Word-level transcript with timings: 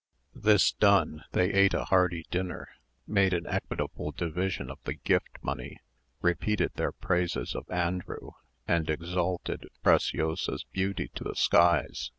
This 0.33 0.71
done, 0.71 1.25
they 1.33 1.53
ate 1.53 1.75
a 1.75 1.85
hearty 1.85 2.25
dinner, 2.31 2.69
made 3.05 3.33
an 3.35 3.45
equitable 3.45 4.11
division 4.11 4.71
of 4.71 4.79
the 4.83 4.95
gift 4.95 5.37
money, 5.43 5.79
repeated 6.23 6.71
their 6.73 6.91
praises 6.91 7.53
of 7.53 7.69
Andrew, 7.69 8.31
and 8.67 8.89
exalted 8.89 9.67
Preciosa's 9.83 10.63
beauty 10.73 11.09
to 11.13 11.23
the 11.23 11.35
skies. 11.35 12.09